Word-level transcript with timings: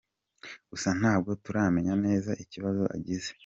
Gusa 0.69 0.89
ntabwo 0.99 1.29
turamenya 1.43 1.93
neza 2.05 2.31
ikibazo 2.43 2.83
agize. 2.95 3.29